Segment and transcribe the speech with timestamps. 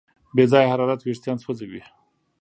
[0.35, 1.81] بې ځایه حرارت وېښتيان سوځوي.